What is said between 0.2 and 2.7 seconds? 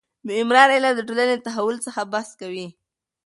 د عمران علم د ټولنې له تحول څخه بحث کوي.